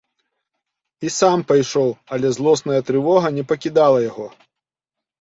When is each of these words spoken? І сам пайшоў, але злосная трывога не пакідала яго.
І 1.07 1.11
сам 1.19 1.43
пайшоў, 1.51 1.89
але 2.17 2.33
злосная 2.39 2.81
трывога 2.91 3.27
не 3.39 3.49
пакідала 3.55 3.99
яго. 4.11 4.27